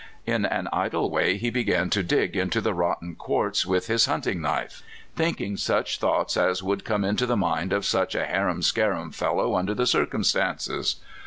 [0.25, 4.07] In an idle way he bega.n to dig into the rot ten quartz with his
[4.07, 4.81] hunting knife,
[5.15, 9.53] thinking such thoughts as would come into the mind of such a harum scarum fellow
[9.53, 10.95] under the circumstances.